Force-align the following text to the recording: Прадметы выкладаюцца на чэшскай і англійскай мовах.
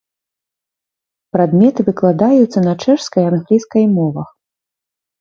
Прадметы 1.37 1.79
выкладаюцца 1.91 2.59
на 2.67 2.75
чэшскай 2.87 3.23
і 3.27 3.31
англійскай 3.37 3.83
мовах. 3.97 4.29